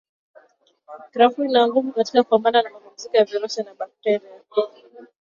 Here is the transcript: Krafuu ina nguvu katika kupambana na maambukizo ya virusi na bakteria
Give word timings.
Krafuu 1.11 1.43
ina 1.43 1.67
nguvu 1.67 1.91
katika 1.93 2.23
kupambana 2.23 2.61
na 2.61 2.69
maambukizo 2.69 3.09
ya 3.13 3.25
virusi 3.25 3.63
na 3.63 3.73
bakteria 3.75 4.41